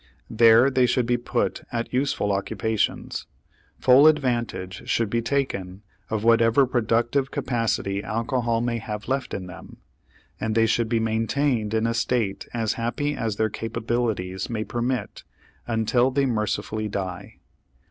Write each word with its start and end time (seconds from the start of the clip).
There 0.31 0.71
they 0.71 0.87
should 0.87 1.05
be 1.05 1.17
put 1.17 1.63
at 1.71 1.93
useful 1.93 2.31
occupations; 2.31 3.27
full 3.77 4.07
advantage 4.07 4.89
should 4.89 5.11
be 5.11 5.21
taken 5.21 5.83
of 6.09 6.23
whatever 6.23 6.65
productive 6.65 7.29
capacity 7.29 8.01
alcohol 8.01 8.61
may 8.61 8.79
have 8.79 9.07
left 9.07 9.31
in 9.31 9.45
them; 9.45 9.77
and 10.39 10.55
they 10.55 10.65
should 10.65 10.89
be 10.89 10.99
maintained 10.99 11.75
in 11.75 11.85
a 11.85 11.93
state 11.93 12.47
as 12.51 12.73
happy 12.81 13.15
as 13.15 13.35
their 13.35 13.51
capabilities 13.51 14.49
may 14.49 14.63
permit 14.63 15.23
until 15.67 16.09
they 16.09 16.25
mercifully 16.25 16.87
die. 16.87 17.37